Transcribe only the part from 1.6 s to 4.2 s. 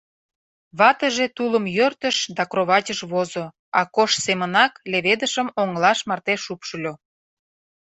йӧртыш да кроватьыш возо, Акош